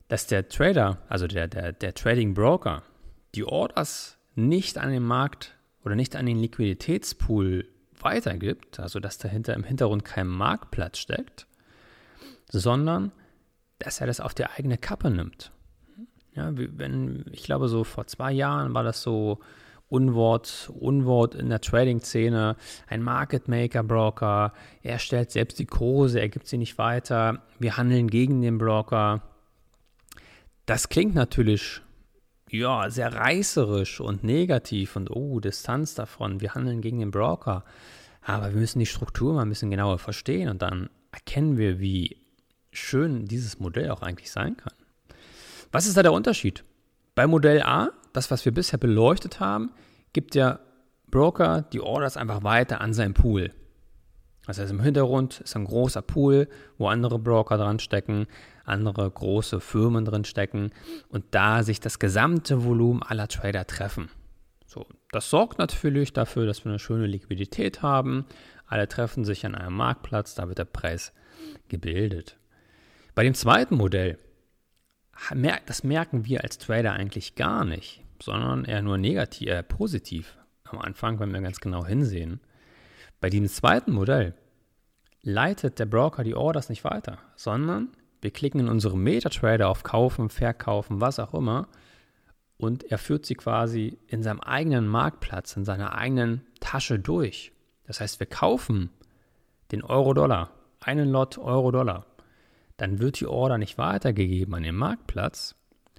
dass 0.09 0.27
der 0.27 0.49
Trader, 0.49 0.99
also 1.09 1.27
der, 1.27 1.49
der, 1.49 1.73
der 1.73 1.95
Trading 1.95 2.35
Broker, 2.35 2.83
die 3.35 3.45
Orders 3.45 4.19
nicht 4.35 4.79
an 4.79 4.91
den 4.91 5.03
Markt 5.03 5.55
oder 5.85 5.95
nicht 5.95 6.17
an 6.17 6.27
den 6.27 6.39
Liquiditätspool 6.39 7.69
weitergibt, 8.01 8.81
also 8.81 9.01
dass 9.01 9.19
dahinter 9.19 9.55
im 9.55 9.65
Hintergrund 9.65 10.05
kein 10.05 10.27
Marktplatz 10.27 10.99
steckt, 10.99 11.47
sondern 12.51 13.13
dass 13.79 14.01
er 14.01 14.07
das 14.07 14.21
auf 14.21 14.35
die 14.35 14.47
eigene 14.47 14.79
Kappe 14.79 15.11
nimmt. 15.11 15.53
Ja, 16.35 16.51
wenn, 16.55 17.25
ich 17.31 17.45
glaube, 17.45 17.69
so 17.69 17.85
vor 17.85 18.07
zwei 18.07 18.33
Jahren 18.33 18.75
war 18.75 18.83
das 18.83 19.03
so 19.03 19.39
Unwort, 19.89 20.73
Unwort 20.75 21.35
in 21.37 21.49
der 21.49 21.61
Trading-Szene, 21.61 22.57
ein 22.89 23.03
Market 23.03 23.47
Maker 23.47 23.85
Broker, 23.85 24.53
er 24.83 24.99
stellt 24.99 25.31
selbst 25.31 25.59
die 25.59 25.67
Kurse, 25.67 26.21
er 26.21 26.29
gibt 26.29 26.49
sie 26.49 26.59
nicht 26.59 26.79
weiter, 26.79 27.43
wir 27.61 27.77
handeln 27.77 28.09
gegen 28.09 28.43
den 28.43 28.59
Broker. 28.59 29.23
Das 30.67 30.89
klingt 30.89 31.15
natürlich 31.15 31.83
ja, 32.51 32.89
sehr 32.91 33.13
reißerisch 33.15 34.01
und 34.01 34.25
negativ 34.25 34.97
und 34.97 35.11
oh, 35.11 35.41
Distanz 35.41 35.95
davon, 35.95 36.41
wir 36.41 36.55
handeln 36.55 36.81
gegen 36.81 36.99
den 36.99 37.11
Broker. 37.11 37.65
Aber 38.23 38.51
wir 38.53 38.61
müssen 38.61 38.79
die 38.79 38.87
Struktur 38.87 39.35
mal 39.35 39.43
ein 39.43 39.49
bisschen 39.49 39.71
genauer 39.71 39.99
verstehen 39.99 40.49
und 40.49 40.63
dann 40.63 40.89
erkennen 41.13 41.59
wir, 41.59 41.79
wie 41.79 42.24
schön 42.75 43.27
dieses 43.27 43.59
Modell 43.59 43.91
auch 43.91 44.03
eigentlich 44.03 44.31
sein 44.31 44.57
kann. 44.57 44.73
Was 45.73 45.87
ist 45.87 45.97
da 45.97 46.03
der 46.03 46.13
Unterschied? 46.13 46.65
Bei 47.15 47.27
Modell 47.27 47.63
A, 47.63 47.91
das, 48.13 48.31
was 48.31 48.45
wir 48.45 48.53
bisher 48.53 48.79
beleuchtet 48.79 49.41
haben, 49.41 49.71
gibt 50.13 50.35
der 50.35 50.61
Broker 51.11 51.63
die 51.63 51.81
Orders 51.81 52.17
einfach 52.17 52.43
weiter 52.43 52.81
an 52.81 52.93
seinen 52.93 53.15
Pool. 53.15 53.53
Das 54.47 54.59
heißt, 54.59 54.71
im 54.71 54.83
Hintergrund 54.83 55.41
ist 55.41 55.57
ein 55.57 55.65
großer 55.65 56.03
Pool, 56.03 56.49
wo 56.77 56.89
andere 56.89 57.19
Broker 57.19 57.57
dran 57.57 57.79
stecken, 57.79 58.27
andere 58.65 59.11
große 59.11 59.61
Firmen 59.61 60.05
drin 60.05 60.25
stecken 60.25 60.71
und 61.09 61.25
da 61.31 61.63
sich 61.63 61.81
das 61.81 61.99
gesamte 61.99 62.65
Volumen 62.65 63.03
aller 63.03 63.29
Trader 63.29 63.67
treffen. 63.67 64.11
So, 64.67 64.87
das 65.13 65.31
sorgt 65.31 65.59
natürlich 65.59 66.13
dafür, 66.13 66.47
dass 66.47 66.65
wir 66.65 66.71
eine 66.71 66.79
schöne 66.79 67.07
Liquidität 67.07 67.83
haben, 67.83 68.27
alle 68.67 68.89
treffen 68.89 69.25
sich 69.25 69.47
an 69.47 69.55
einem 69.55 69.77
Marktplatz, 69.77 70.35
da 70.35 70.49
wird 70.49 70.59
der 70.59 70.65
Preis 70.65 71.13
gebildet. 71.69 72.37
Bei 73.15 73.23
dem 73.23 73.35
zweiten 73.35 73.77
Modell, 73.77 74.19
das 75.67 75.85
merken 75.85 76.25
wir 76.25 76.43
als 76.43 76.59
Trader 76.59 76.93
eigentlich 76.93 77.35
gar 77.37 77.65
nicht, 77.65 78.03
sondern 78.21 78.65
eher 78.65 78.83
nur 78.83 78.99
negativ, 78.99 79.49
äh, 79.49 79.63
positiv 79.63 80.37
am 80.65 80.79
Anfang, 80.79 81.21
wenn 81.21 81.33
wir 81.33 81.41
ganz 81.41 81.61
genau 81.61 81.87
hinsehen. 81.87 82.41
Bei 83.21 83.31
diesem 83.31 83.49
zweiten 83.49 83.93
Modell 83.93 84.35
leitet 85.23 85.79
der 85.79 85.87
Broker 85.87 86.25
die 86.25 86.35
Orders 86.35 86.69
nicht 86.69 86.85
weiter, 86.85 87.19
sondern 87.37 87.91
wir 88.21 88.31
klicken 88.31 88.61
in 88.61 88.69
unserem 88.69 89.03
MetaTrader 89.03 89.69
auf 89.69 89.83
Kaufen, 89.83 90.29
Verkaufen, 90.29 91.01
was 91.01 91.19
auch 91.19 91.35
immer 91.35 91.69
und 92.57 92.85
er 92.91 92.99
führt 92.99 93.27
sie 93.27 93.35
quasi 93.35 93.99
in 94.07 94.23
seinem 94.23 94.41
eigenen 94.41 94.87
Marktplatz, 94.87 95.57
in 95.57 95.65
seiner 95.65 95.95
eigenen 95.95 96.47
Tasche 96.61 96.99
durch. 96.99 97.53
Das 97.85 98.01
heißt, 98.01 98.21
wir 98.21 98.27
kaufen 98.27 98.91
den 99.73 99.83
Euro-Dollar, 99.83 100.51
einen 100.81 101.11
Lot 101.11 101.39
Euro-Dollar. 101.39 102.07
Dann 102.77 102.99
wird 102.99 103.21
die 103.21 103.27
Order 103.27 103.59
nicht 103.59 103.79
weitergegeben 103.79 104.55
an 104.55 104.63
den 104.63 104.75
Marktplatz, 104.75 105.55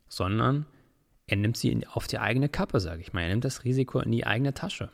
sondern 0.07 0.65
er 1.27 1.37
nimmt 1.37 1.57
sie 1.57 1.85
auf 1.87 2.07
die 2.07 2.19
eigene 2.19 2.49
Kappe, 2.49 2.79
sage 2.79 3.01
ich 3.01 3.13
mal. 3.13 3.21
Er 3.21 3.29
nimmt 3.29 3.45
das 3.45 3.63
Risiko 3.63 3.99
in 3.99 4.11
die 4.11 4.27
eigene 4.27 4.53
Tasche. 4.53 4.89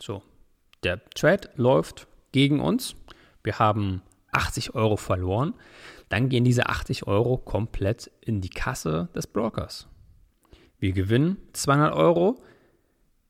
So, 0.00 0.22
der 0.82 1.04
Trade 1.10 1.50
läuft 1.56 2.06
gegen 2.32 2.60
uns. 2.60 2.94
Wir 3.42 3.58
haben 3.58 4.02
80 4.32 4.74
Euro 4.74 4.96
verloren. 4.96 5.54
Dann 6.08 6.28
gehen 6.28 6.44
diese 6.44 6.68
80 6.68 7.06
Euro 7.06 7.38
komplett 7.38 8.10
in 8.20 8.40
die 8.40 8.50
Kasse 8.50 9.08
des 9.14 9.26
Brokers. 9.26 9.88
Wir 10.78 10.92
gewinnen 10.92 11.38
200 11.54 11.92
Euro. 11.94 12.40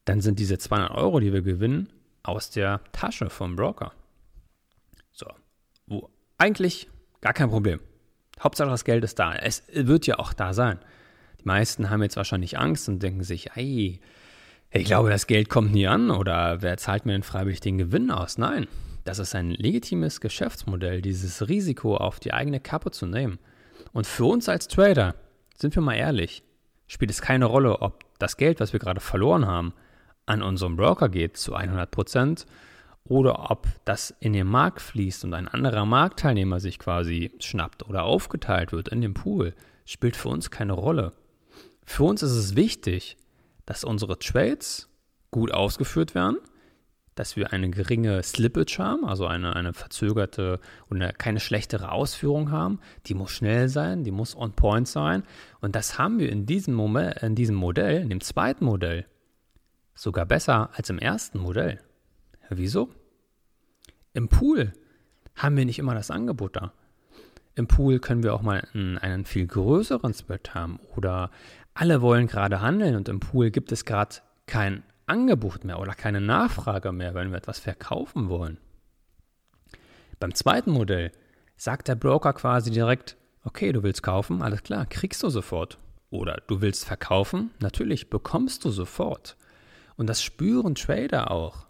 Dann 0.05 0.21
sind 0.21 0.39
diese 0.39 0.59
200 0.59 0.91
Euro, 0.93 1.21
die 1.21 1.33
wir 1.33 1.43
gewinnen, 1.43 1.91
aus 2.23 2.51
der 2.51 2.81
Tasche 2.93 3.31
vom 3.31 3.57
Broker. 3.57 3.93
So, 5.13 5.27
wo 5.87 6.11
eigentlich 6.37 6.89
gar 7.21 7.33
kein 7.33 7.51
Problem. 7.51 7.81
Hauptsache 8.41 8.71
das 8.71 8.85
Geld 8.85 9.05
ist 9.05 9.19
da. 9.19 9.35
Es 9.35 9.65
wird 9.73 10.07
ja 10.07 10.19
auch 10.19 10.33
da 10.33 10.53
sein. 10.53 10.79
Die 11.41 11.45
meisten 11.45 11.91
haben 11.91 12.03
jetzt 12.03 12.17
wahrscheinlich 12.17 12.59
Angst 12.59 12.89
und 12.89 13.03
denken 13.03 13.23
sich, 13.23 13.51
ey, 13.55 14.01
ich 14.71 14.85
glaube, 14.85 15.11
das 15.11 15.27
Geld 15.27 15.49
kommt 15.49 15.73
nie 15.73 15.87
an 15.87 16.11
oder 16.11 16.63
wer 16.63 16.77
zahlt 16.77 17.07
mir 17.07 17.13
denn 17.13 17.23
freiwillig 17.23 17.61
den 17.61 17.79
Gewinn 17.79 18.11
aus? 18.11 18.39
Nein, 18.39 18.67
das 19.05 19.19
ist 19.19 19.35
ein 19.35 19.51
legitimes 19.51 20.21
Geschäftsmodell, 20.21 21.01
dieses 21.01 21.49
Risiko 21.49 21.97
auf 21.97 22.21
die 22.21 22.35
eigene 22.35 22.61
Kappe 22.61 22.91
zu 22.91 23.07
nehmen. 23.07 23.39
Und 23.93 24.07
für 24.07 24.27
uns 24.27 24.49
als 24.49 24.69
Trader, 24.69 25.15
sind 25.57 25.75
wir 25.75 25.83
mal 25.83 25.95
ehrlich, 25.95 26.43
spielt 26.87 27.11
es 27.11 27.23
keine 27.23 27.47
Rolle, 27.47 27.81
ob 27.81 28.05
das 28.19 28.37
Geld, 28.37 28.61
was 28.61 28.73
wir 28.73 28.81
gerade 28.81 29.01
verloren 29.01 29.47
haben, 29.47 29.73
an 30.27 30.43
unseren 30.43 30.77
Broker 30.77 31.09
geht 31.09 31.37
zu 31.39 31.55
100 31.55 31.91
Prozent 31.91 32.47
oder 33.09 33.51
ob 33.51 33.67
das 33.85 34.15
in 34.21 34.33
den 34.35 34.47
Markt 34.47 34.81
fließt 34.81 35.25
und 35.25 35.35
ein 35.35 35.49
anderer 35.49 35.87
Marktteilnehmer 35.87 36.61
sich 36.61 36.79
quasi 36.79 37.33
schnappt 37.41 37.89
oder 37.89 38.05
aufgeteilt 38.05 38.73
wird 38.73 38.89
in 38.89 39.01
dem 39.01 39.15
Pool, 39.15 39.55
spielt 39.85 40.17
für 40.17 40.29
uns 40.29 40.51
keine 40.51 40.75
Rolle. 40.75 41.13
Für 41.85 42.05
uns 42.05 42.23
ist 42.23 42.33
es 42.33 42.55
wichtig, 42.55 43.17
dass 43.65 43.83
unsere 43.85 44.19
Trades 44.19 44.91
gut 45.31 45.53
ausgeführt 45.53 46.15
werden, 46.15 46.37
dass 47.15 47.35
wir 47.35 47.53
eine 47.53 47.71
geringe 47.71 48.23
Slippage 48.23 48.79
haben, 48.79 49.05
also 49.05 49.27
eine, 49.27 49.57
eine 49.57 49.73
verzögerte 49.73 50.61
und 50.89 51.01
keine 51.19 51.41
schlechtere 51.41 51.91
Ausführung 51.91 52.51
haben. 52.51 52.79
Die 53.07 53.15
muss 53.15 53.31
schnell 53.31 53.69
sein, 53.69 54.05
die 54.05 54.11
muss 54.11 54.37
on 54.37 54.53
point 54.53 54.87
sein. 54.87 55.25
Und 55.61 55.75
das 55.75 55.99
haben 55.99 56.19
wir 56.19 56.31
in 56.31 56.47
diesem, 56.47 56.75
Moment, 56.75 57.17
in 57.23 57.35
diesem 57.35 57.57
Modell, 57.57 58.03
in 58.03 58.11
dem 58.11 58.21
zweiten 58.21 58.67
Modell, 58.67 59.07
sogar 59.95 60.27
besser 60.27 60.71
als 60.75 60.91
im 60.91 60.99
ersten 60.99 61.39
Modell. 61.39 61.81
Wieso? 62.49 62.89
Im 64.15 64.29
Pool 64.29 64.73
haben 65.35 65.57
wir 65.57 65.65
nicht 65.65 65.79
immer 65.79 65.95
das 65.95 66.11
Angebot 66.11 66.57
da. 66.57 66.73
Im 67.55 67.67
Pool 67.67 67.99
können 67.99 68.23
wir 68.23 68.35
auch 68.35 68.43
mal 68.43 68.67
einen, 68.73 69.25
viel 69.25 69.47
größeren 69.47 70.15
Spread 70.15 70.55
haben 70.55 70.79
oder 70.97 71.31
alle 71.75 72.01
wollen 72.03 72.27
gerade 72.27 72.61
handeln 72.61 72.97
und 72.97 73.09
im 73.09 73.21
Pool 73.21 73.51
gibt 73.51 73.73
es 73.73 73.85
gerade 73.85 74.17
kein 74.47 74.83
Angebot 75.07 75.65
mehr 75.65 75.81
oder 75.81 75.95
keine 75.95 76.21
Nachfrage 76.21 76.93
mehr, 76.93 77.15
wenn 77.15 77.31
wir 77.31 77.39
etwas 77.39 77.59
verkaufen 77.59 78.29
wollen. 78.29 78.59
Beim 80.21 80.35
zweiten 80.35 80.71
Modell 80.71 81.13
sagt 81.57 81.89
der 81.89 81.95
Broker 81.95 82.33
quasi 82.33 82.71
direkt, 82.71 83.17
okay, 83.45 83.73
du 83.73 83.83
willst 83.83 84.03
kaufen, 84.03 84.43
alles 84.43 84.63
klar, 84.63 84.87
kriegst 84.87 85.23
du 85.23 85.29
sofort. 85.29 85.79
Oder 86.11 86.43
du 86.47 86.61
willst 86.61 86.87
verkaufen, 86.87 87.51
natürlich 87.61 88.09
bekommst 88.11 88.65
du 88.65 88.71
sofort. 88.71 89.37
Und 89.97 90.09
das 90.09 90.23
spüren 90.23 90.75
Trader 90.75 91.31
auch. 91.31 91.68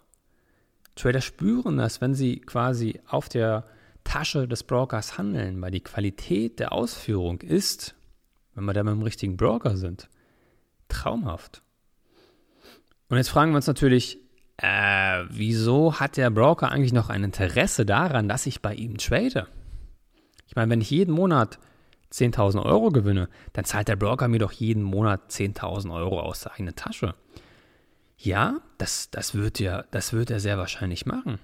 Trader 0.99 1.21
spüren 1.21 1.77
das, 1.77 2.01
wenn 2.01 2.13
sie 2.13 2.39
quasi 2.39 2.99
auf 3.07 3.29
der 3.29 3.65
Tasche 4.03 4.47
des 4.47 4.63
Brokers 4.63 5.17
handeln, 5.17 5.61
weil 5.61 5.71
die 5.71 5.83
Qualität 5.83 6.59
der 6.59 6.73
Ausführung 6.73 7.41
ist, 7.41 7.95
wenn 8.55 8.65
wir 8.65 8.73
da 8.73 8.83
mit 8.83 8.93
dem 8.93 9.03
richtigen 9.03 9.37
Broker 9.37 9.77
sind, 9.77 10.09
traumhaft. 10.87 11.61
Und 13.07 13.17
jetzt 13.17 13.29
fragen 13.29 13.51
wir 13.51 13.57
uns 13.57 13.67
natürlich, 13.67 14.19
äh, 14.57 15.23
wieso 15.29 15.99
hat 15.99 16.17
der 16.17 16.29
Broker 16.29 16.71
eigentlich 16.71 16.93
noch 16.93 17.09
ein 17.09 17.23
Interesse 17.23 17.85
daran, 17.85 18.27
dass 18.27 18.45
ich 18.45 18.61
bei 18.61 18.73
ihm 18.73 18.97
trade? 18.97 19.47
Ich 20.47 20.55
meine, 20.55 20.69
wenn 20.71 20.81
ich 20.81 20.89
jeden 20.89 21.13
Monat 21.13 21.59
10.000 22.11 22.63
Euro 22.65 22.89
gewinne, 22.89 23.29
dann 23.53 23.65
zahlt 23.65 23.87
der 23.87 23.95
Broker 23.95 24.27
mir 24.27 24.39
doch 24.39 24.51
jeden 24.51 24.83
Monat 24.83 25.31
10.000 25.31 25.93
Euro 25.93 26.19
aus 26.19 26.41
der 26.41 26.53
eigenen 26.53 26.75
Tasche. 26.75 27.15
Ja, 28.17 28.59
das, 28.79 29.11
das, 29.11 29.35
wird 29.35 29.59
ja, 29.59 29.83
das 29.91 30.13
wird 30.13 30.31
er 30.31 30.39
sehr 30.39 30.57
wahrscheinlich 30.57 31.05
machen. 31.05 31.37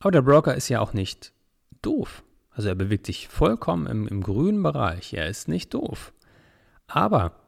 Aber 0.00 0.10
der 0.10 0.22
Broker 0.22 0.54
ist 0.54 0.68
ja 0.68 0.80
auch 0.80 0.92
nicht 0.92 1.32
doof. 1.80 2.22
Also 2.50 2.68
er 2.68 2.74
bewegt 2.74 3.06
sich 3.06 3.28
vollkommen 3.28 3.86
im, 3.86 4.06
im 4.08 4.22
grünen 4.22 4.62
Bereich. 4.62 5.14
Er 5.14 5.28
ist 5.28 5.48
nicht 5.48 5.72
doof. 5.72 6.12
Aber 6.86 7.40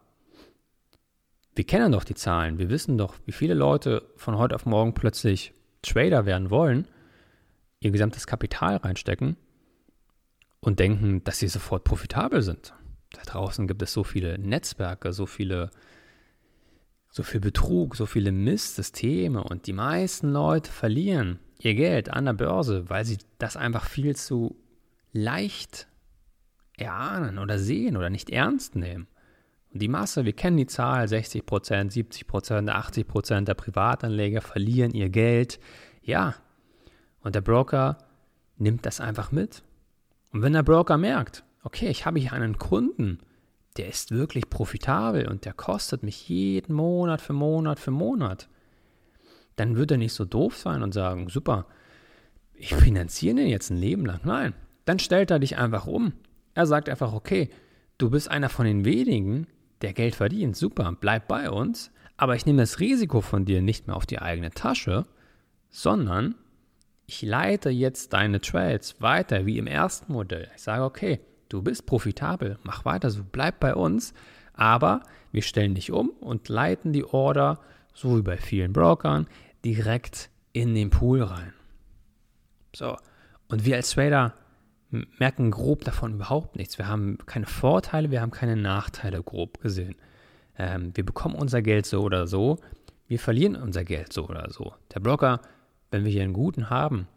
wir 1.55 1.64
kennen 1.64 1.93
doch 1.93 2.05
die 2.05 2.14
Zahlen. 2.14 2.59
Wir 2.59 2.71
wissen 2.71 2.97
doch, 2.97 3.17
wie 3.26 3.33
viele 3.33 3.55
Leute 3.55 4.09
von 4.17 4.38
heute 4.38 4.55
auf 4.55 4.67
morgen 4.67 4.95
plötzlich 4.95 5.53
Trader 5.83 6.26
werden 6.26 6.50
wollen, 6.50 6.88
ihr 7.81 7.91
gesamtes 7.91 8.26
Kapital 8.26 8.76
reinstecken 8.76 9.37
und 10.61 10.79
denken, 10.79 11.23
dass 11.25 11.41
sie 11.41 11.49
sofort 11.49 11.85
profitabel 11.85 12.41
sind. 12.41 12.73
Da 13.12 13.23
draußen 13.23 13.67
gibt 13.67 13.83
es 13.83 13.93
so 13.93 14.05
viele 14.05 14.38
Netzwerke, 14.38 15.12
so 15.12 15.26
viele 15.26 15.71
so 17.14 17.23
viel 17.23 17.38
Betrug, 17.38 17.94
so 17.94 18.06
viele 18.06 18.33
Mistsysteme 18.33 19.44
und 19.44 19.68
die 19.68 19.73
meisten 19.73 20.33
Leute 20.33 20.73
verlieren 20.73 21.38
ihr 21.61 21.76
Geld 21.76 22.11
an 22.11 22.25
der 22.25 22.33
Börse, 22.33 22.90
weil 22.90 23.04
sie 23.04 23.18
das 23.38 23.56
einfach 23.56 23.87
viel 23.87 24.16
zu 24.16 24.56
leicht 25.12 25.87
erahnen 26.76 27.38
oder 27.38 27.61
sehen 27.61 27.97
oder 27.97 28.11
nicht 28.11 28.30
ernst 28.30 28.75
nehmen. 28.75 29.06
Und 29.73 29.80
die 29.80 29.87
Masse, 29.87 30.25
wir 30.25 30.33
kennen 30.33 30.56
die 30.56 30.66
Zahl, 30.66 31.06
60 31.06 31.47
Prozent, 31.47 31.92
70 31.92 32.26
Prozent, 32.26 32.68
80 32.68 33.06
Prozent 33.06 33.47
der 33.47 33.54
Privatanleger 33.54 34.40
verlieren 34.40 34.90
ihr 34.90 35.09
Geld. 35.09 35.61
Ja, 36.02 36.35
und 37.21 37.37
der 37.37 37.42
Broker 37.42 37.99
nimmt 38.56 38.87
das 38.87 39.00
einfach 39.00 39.30
mit. 39.30 39.62
Und 40.33 40.42
wenn 40.42 40.52
der 40.52 40.64
Broker 40.64 40.99
merkt, 40.99 41.44
okay, 41.62 41.87
ich 41.90 42.06
habe 42.06 42.18
hier 42.18 42.33
einen 42.33 42.59
Kunden, 42.59 43.21
der 43.76 43.88
ist 43.88 44.11
wirklich 44.11 44.49
profitabel 44.49 45.28
und 45.28 45.45
der 45.45 45.52
kostet 45.52 46.02
mich 46.02 46.28
jeden 46.28 46.75
Monat 46.75 47.21
für 47.21 47.33
Monat 47.33 47.81
für 47.81 47.90
Monat, 47.90 48.49
dann 49.57 49.76
wird 49.76 49.90
er 49.90 49.99
nicht 49.99 50.12
so 50.12 50.25
doof 50.25 50.57
sein 50.57 50.83
und 50.83 50.93
sagen, 50.93 51.28
super, 51.28 51.66
ich 52.54 52.75
finanziere 52.75 53.37
den 53.37 53.49
jetzt 53.49 53.71
ein 53.71 53.76
Leben 53.76 54.07
lang. 54.07 54.21
Nein, 54.25 54.54
dann 54.85 54.99
stellt 54.99 55.31
er 55.31 55.38
dich 55.38 55.57
einfach 55.57 55.87
um. 55.87 56.12
Er 56.54 56.66
sagt 56.66 56.88
einfach, 56.88 57.12
okay, 57.12 57.50
du 57.99 58.11
bist 58.11 58.31
einer 58.31 58.49
von 58.49 58.64
den 58.64 58.85
wenigen, 58.85 59.47
der 59.83 59.93
Geld 59.93 60.14
verdient, 60.14 60.57
super, 60.57 60.97
bleib 61.00 61.28
bei 61.28 61.50
uns, 61.50 61.90
aber 62.16 62.37
ich 62.37 62.47
nehme 62.47 62.62
das 62.62 62.78
Risiko 62.78 63.21
von 63.21 63.45
dir 63.45 63.61
nicht 63.61 63.87
mehr 63.87 63.97
auf 63.97 64.07
die 64.07 64.21
eigene 64.21 64.50
Tasche, 64.50 65.04
sondern 65.71 66.37
ich 67.07 67.23
leite 67.23 67.71
jetzt 67.71 68.12
deine 68.12 68.40
Trades 68.40 69.00
weiter 69.00 69.47
wie 69.47 69.59
im 69.59 69.66
ersten 69.66 70.12
Modell. 70.12 70.49
Ich 70.54 70.62
sage, 70.62 70.85
okay, 70.85 71.21
du 71.48 71.62
bist 71.62 71.86
profitabel, 71.86 72.58
mach 72.62 72.84
weiter 72.84 73.10
so, 73.10 73.22
bleib 73.30 73.60
bei 73.60 73.74
uns, 73.74 74.14
aber 74.52 75.02
wir 75.32 75.42
stellen 75.42 75.74
dich 75.74 75.92
um 75.92 76.10
und 76.10 76.48
leiten 76.48 76.92
die 76.92 77.04
Order, 77.04 77.58
so 77.92 78.18
wie 78.18 78.22
bei 78.22 78.36
vielen 78.36 78.72
Brokern, 78.72 79.26
direkt 79.64 80.30
in 80.52 80.74
den 80.74 80.90
Pool 80.90 81.22
rein. 81.22 81.52
So, 82.74 82.96
und 83.48 83.64
wir 83.64 83.76
als 83.76 83.90
Trader 83.90 84.34
merken 85.18 85.50
grob 85.50 85.84
davon 85.84 86.14
überhaupt 86.14 86.56
nichts. 86.56 86.78
Wir 86.78 86.88
haben 86.88 87.18
keine 87.26 87.46
Vorteile, 87.46 88.10
wir 88.10 88.20
haben 88.20 88.30
keine 88.30 88.56
Nachteile, 88.56 89.22
grob 89.22 89.60
gesehen. 89.60 89.96
Ähm, 90.56 90.92
wir 90.94 91.04
bekommen 91.04 91.34
unser 91.34 91.62
Geld 91.62 91.86
so 91.86 92.02
oder 92.02 92.26
so, 92.26 92.58
wir 93.06 93.18
verlieren 93.18 93.56
unser 93.56 93.84
Geld 93.84 94.12
so 94.12 94.28
oder 94.28 94.50
so. 94.50 94.74
Der 94.94 95.00
Broker, 95.00 95.40
wenn 95.90 96.04
wir 96.04 96.12
hier 96.12 96.22
einen 96.22 96.32
guten 96.32 96.70
haben, 96.70 97.08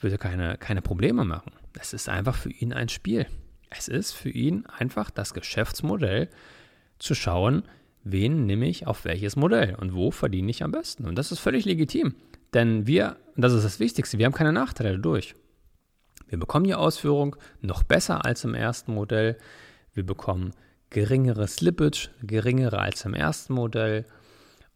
würde 0.00 0.18
keine, 0.18 0.56
keine 0.58 0.82
Probleme 0.82 1.24
machen. 1.24 1.52
Es 1.78 1.92
ist 1.92 2.08
einfach 2.08 2.34
für 2.34 2.50
ihn 2.50 2.72
ein 2.72 2.88
Spiel. 2.88 3.26
Es 3.76 3.88
ist 3.88 4.12
für 4.12 4.30
ihn 4.30 4.66
einfach 4.66 5.10
das 5.10 5.34
Geschäftsmodell 5.34 6.28
zu 6.98 7.14
schauen, 7.14 7.64
wen 8.04 8.46
nehme 8.46 8.68
ich 8.68 8.86
auf 8.86 9.04
welches 9.04 9.36
Modell 9.36 9.74
und 9.74 9.94
wo 9.94 10.10
verdiene 10.10 10.50
ich 10.50 10.62
am 10.62 10.72
besten. 10.72 11.06
Und 11.06 11.16
das 11.16 11.32
ist 11.32 11.40
völlig 11.40 11.64
legitim. 11.64 12.14
Denn 12.52 12.86
wir, 12.86 13.16
das 13.36 13.52
ist 13.52 13.64
das 13.64 13.80
Wichtigste, 13.80 14.18
wir 14.18 14.26
haben 14.26 14.32
keine 14.32 14.52
Nachteile 14.52 14.92
dadurch. 14.92 15.34
Wir 16.28 16.38
bekommen 16.38 16.64
die 16.64 16.74
Ausführung 16.74 17.36
noch 17.60 17.82
besser 17.82 18.24
als 18.24 18.44
im 18.44 18.54
ersten 18.54 18.94
Modell. 18.94 19.36
Wir 19.92 20.06
bekommen 20.06 20.52
geringere 20.90 21.48
Slippage, 21.48 22.10
geringere 22.22 22.78
als 22.78 23.04
im 23.04 23.14
ersten 23.14 23.54
Modell. 23.54 24.04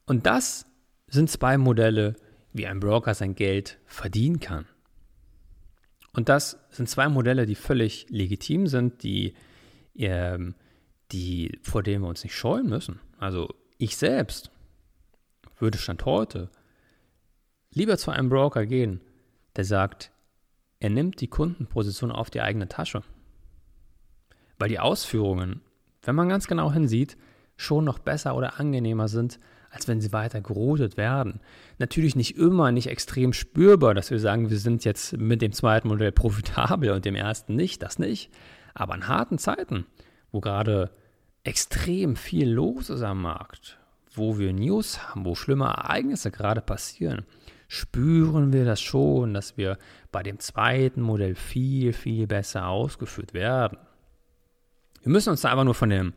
Und 0.07 0.27
das 0.27 0.67
sind 1.07 1.31
zwei 1.31 1.57
Modelle, 1.57 2.17
wie 2.53 2.67
ein 2.67 2.81
Broker 2.81 3.15
sein 3.15 3.35
Geld 3.35 3.79
verdienen 3.87 4.41
kann. 4.41 4.67
Und 6.19 6.29
das 6.29 6.59
sind 6.71 6.89
zwei 6.89 7.09
Modelle, 7.09 7.47
die 7.47 7.55
völlig 7.55 8.07
legitim 8.09 8.67
sind, 8.67 9.05
die, 9.05 9.35
ähm, 9.95 10.57
die, 11.13 11.61
vor 11.63 11.85
denen 11.85 12.03
wir 12.03 12.09
uns 12.09 12.25
nicht 12.25 12.35
scheuen 12.35 12.69
müssen. 12.69 12.99
Also 13.21 13.55
ich 13.77 13.97
selbst 13.97 14.51
würde 15.61 15.79
Stand 15.79 16.05
heute 16.07 16.51
lieber 17.73 17.97
zu 17.99 18.11
einem 18.11 18.31
Broker 18.31 18.67
gehen, 18.67 19.01
der 19.55 19.65
sagt, 19.65 20.11
er 20.81 20.91
nimmt 20.91 21.21
die 21.21 21.29
Kundenposition 21.29 22.11
auf 22.11 22.31
die 22.31 22.41
eigene 22.41 22.67
Tasche. 22.67 23.05
Weil 24.59 24.71
die 24.71 24.81
Ausführungen, 24.81 25.61
wenn 26.03 26.17
man 26.17 26.29
ganz 26.29 26.49
genau 26.49 26.73
hinsieht, 26.73 27.17
schon 27.57 27.85
noch 27.85 28.01
besser 28.01 28.35
oder 28.35 28.59
angenehmer 28.59 29.07
sind, 29.07 29.39
als 29.71 29.89
wenn 29.89 30.01
sie 30.01 30.13
weiter 30.13 30.41
geroutet 30.41 30.97
werden. 30.97 31.41
Natürlich 31.79 32.17
nicht 32.17 32.37
immer, 32.37 32.73
nicht 32.73 32.89
extrem 32.89 33.33
spürbar, 33.33 33.95
dass 33.95 34.11
wir 34.11 34.19
sagen, 34.19 34.51
wir 34.51 34.59
sind 34.59 34.85
jetzt 34.85 35.17
mit 35.17 35.43
dem 35.43 35.53
zweiten 35.53 35.89
Modell 35.89 36.13
profitabel 36.13 36.91
und 36.91 37.05
dem 37.05 37.15
ersten 37.15 37.55
nicht, 37.55 37.83
das 37.83 37.99
nicht. 37.99 38.31
Aber 38.75 38.95
in 38.95 39.09
harten 39.09 39.39
Zeiten, 39.39 39.87
wo 40.33 40.41
gerade 40.41 40.91
extrem 41.45 42.17
viel 42.17 42.51
los 42.51 42.91
ist 42.91 43.03
am 43.03 43.23
Markt, 43.23 43.79
wo 44.15 44.39
wir 44.39 44.53
News 44.53 45.09
haben, 45.09 45.25
wo 45.25 45.35
schlimme 45.35 45.67
Ereignisse 45.67 46.31
gerade 46.31 46.61
passieren, 46.61 47.25
spüren 47.69 48.53
wir 48.53 48.65
das 48.65 48.81
schon, 48.81 49.35
dass 49.35 49.57
wir 49.57 49.79
bei 50.11 50.23
dem 50.23 50.39
zweiten 50.39 51.03
Modell 51.03 51.35
viel, 51.35 51.93
viel 51.93 52.27
besser 52.27 52.69
ausgeführt 52.69 53.35
werden. 53.35 53.79
Wir 55.03 55.13
müssen 55.13 55.31
uns 55.31 55.43
da 55.43 55.51
einfach 55.51 55.65
nur 55.65 55.75
von 55.75 55.91
dem 55.91 56.15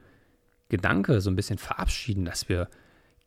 Gedanke 0.69 1.19
so 1.19 1.29
ein 1.29 1.35
bisschen 1.35 1.57
verabschieden, 1.57 2.25
dass 2.25 2.47
wir 2.47 2.69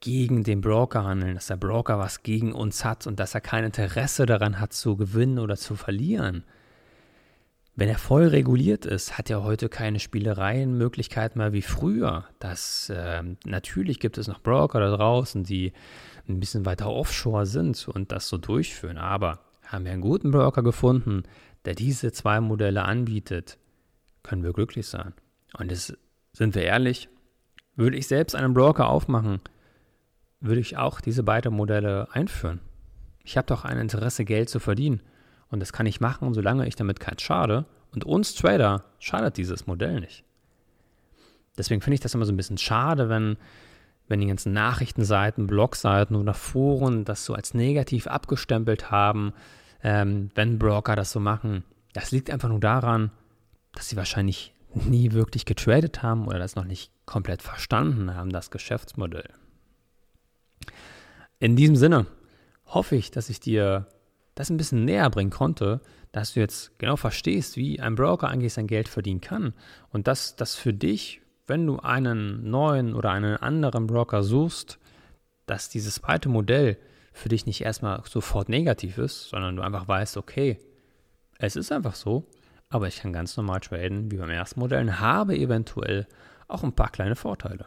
gegen 0.05 0.45
den 0.45 0.61
Broker 0.61 1.05
handeln, 1.05 1.35
dass 1.35 1.47
der 1.47 1.57
Broker 1.57 1.99
was 1.99 2.23
gegen 2.23 2.53
uns 2.53 2.85
hat 2.85 3.07
und 3.07 3.19
dass 3.19 3.35
er 3.35 3.41
kein 3.41 3.65
Interesse 3.65 4.27
daran 4.27 4.61
hat 4.61 4.75
zu 4.75 4.99
gewinnen 4.99 5.39
oder 5.39 5.57
zu 5.57 5.77
verlieren. 5.77 6.45
Wenn 7.75 7.89
er 7.89 7.97
voll 7.97 8.27
reguliert 8.27 8.85
ist, 8.85 9.17
hat 9.17 9.31
er 9.31 9.43
heute 9.45 9.71
keine 9.71 9.99
Spielereienmöglichkeit 9.99 11.37
mehr 11.37 11.55
wie 11.55 11.63
früher. 11.63 12.27
Das 12.39 12.91
äh, 12.91 13.23
natürlich 13.47 13.99
gibt 13.99 14.19
es 14.19 14.29
noch 14.29 14.43
Broker 14.43 14.79
da 14.79 14.95
draußen, 14.95 15.43
die 15.43 15.73
ein 16.29 16.39
bisschen 16.39 16.67
weiter 16.67 16.91
offshore 16.91 17.47
sind 17.47 17.89
und 17.89 18.13
das 18.13 18.29
so 18.29 18.37
durchführen. 18.37 18.99
Aber 18.99 19.41
haben 19.65 19.87
wir 19.87 19.93
einen 19.93 20.03
guten 20.03 20.33
Broker 20.33 20.63
gefunden, 20.63 21.23
der 21.65 21.75
diese 21.75 22.13
zwei 22.13 22.43
Modelle 22.43 22.85
anbietet, 22.85 23.57
können 24.23 24.45
wir 24.45 24.53
glücklich 24.53 24.87
sein. 24.87 25.15
Und 25.57 25.73
es, 25.73 25.97
sind 26.35 26.55
wir 26.55 26.63
ehrlich, 26.63 27.09
würde 27.75 27.97
ich 27.97 28.07
selbst 28.07 28.37
einen 28.37 28.53
Broker 28.53 28.91
aufmachen, 28.91 29.41
würde 30.45 30.61
ich 30.61 30.77
auch 30.77 31.01
diese 31.01 31.23
beiden 31.23 31.55
Modelle 31.55 32.09
einführen. 32.13 32.61
Ich 33.25 33.37
habe 33.37 33.47
doch 33.47 33.65
ein 33.65 33.79
Interesse, 33.79 34.25
Geld 34.25 34.51
zu 34.51 34.61
verdienen. 34.61 35.01
Und 35.51 35.61
das 35.61 35.73
kann 35.73 35.87
ich 35.87 36.01
machen, 36.01 36.35
solange 36.35 36.67
ich 36.67 36.77
damit 36.77 37.01
keins 37.01 37.23
schade. 37.23 37.65
Und 37.93 38.05
uns 38.05 38.35
Trader 38.35 38.85
schadet 38.99 39.37
dieses 39.37 39.67
Modell 39.67 40.01
nicht. 40.01 40.25
Deswegen 41.57 41.81
finde 41.81 41.95
ich 41.95 42.01
das 42.01 42.15
immer 42.15 42.25
so 42.25 42.33
ein 42.33 42.37
bisschen 42.37 42.59
schade, 42.59 43.09
wenn, 43.09 43.37
wenn 44.09 44.21
die 44.21 44.27
ganzen 44.27 44.53
Nachrichtenseiten, 44.53 45.47
Blogseiten 45.47 46.17
oder 46.17 46.35
Foren 46.35 47.05
das 47.05 47.25
so 47.25 47.35
als 47.35 47.55
negativ 47.55 48.07
abgestempelt 48.07 48.91
haben, 48.91 49.33
ähm, 49.83 50.31
wenn 50.35 50.59
Broker 50.59 50.97
das 50.97 51.13
so 51.13 51.21
machen. 51.21 51.65
Das 51.93 52.11
liegt 52.11 52.31
einfach 52.31 52.49
nur 52.49 52.61
daran, 52.61 53.11
dass 53.73 53.89
sie 53.89 53.97
wahrscheinlich 53.97 54.53
nie 54.75 55.13
wirklich 55.13 55.45
getradet 55.45 56.03
haben 56.03 56.27
oder 56.27 56.39
das 56.39 56.57
noch 56.57 56.65
nicht 56.65 56.91
komplett 57.07 57.43
verstanden 57.43 58.15
haben, 58.15 58.31
das 58.31 58.51
Geschäftsmodell. 58.51 59.31
In 61.45 61.57
diesem 61.57 61.77
Sinne 61.77 62.07
hoffe 62.65 62.97
ich, 62.97 63.11
dass 63.11 63.29
ich 63.29 63.39
dir 63.39 63.87
das 64.35 64.49
ein 64.49 64.57
bisschen 64.57 64.87
näher 64.87 65.11
bringen 65.11 65.29
konnte, 65.29 65.83
dass 66.11 66.33
du 66.33 66.41
jetzt 66.41 66.79
genau 66.79 66.97
verstehst, 66.97 67.59
wie 67.59 67.81
ein 67.81 67.97
Broker 67.97 68.29
eigentlich 68.29 68.55
sein 68.55 68.67
Geld 68.67 68.89
verdienen 68.89 69.21
kann 69.21 69.53
und 69.91 70.09
dass 70.09 70.37
das 70.37 70.55
für 70.55 70.73
dich, 70.73 71.21
wenn 71.47 71.67
du 71.67 71.81
einen 71.81 72.49
neuen 72.49 72.95
oder 72.95 73.11
einen 73.11 73.37
anderen 73.37 73.87
Broker 73.87 74.23
suchst, 74.23 74.79
dass 75.45 75.69
dieses 75.69 75.97
zweite 75.97 76.31
Modell 76.31 76.79
für 77.13 77.29
dich 77.29 77.45
nicht 77.45 77.61
erstmal 77.61 78.03
sofort 78.09 78.49
negativ 78.49 78.97
ist, 78.97 79.29
sondern 79.29 79.57
du 79.57 79.63
einfach 79.63 79.87
weißt, 79.87 80.17
okay, 80.17 80.59
es 81.37 81.57
ist 81.57 81.71
einfach 81.71 81.95
so, 81.95 82.27
aber 82.71 82.89
ich 82.89 83.01
kann 83.01 83.13
ganz 83.13 83.37
normal 83.37 83.61
traden 83.61 84.11
wie 84.11 84.17
beim 84.17 84.31
ersten 84.31 84.61
Modell 84.61 84.81
und 84.81 84.99
habe 84.99 85.37
eventuell 85.37 86.07
auch 86.49 86.65
ein 86.65 86.73
paar 86.73 86.89
kleine 86.89 87.17
Vorteile. 87.17 87.67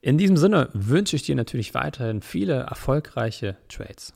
In 0.00 0.16
diesem 0.16 0.36
Sinne 0.36 0.68
wünsche 0.72 1.16
ich 1.16 1.24
dir 1.24 1.34
natürlich 1.34 1.74
weiterhin 1.74 2.22
viele 2.22 2.54
erfolgreiche 2.54 3.56
Trades. 3.68 4.14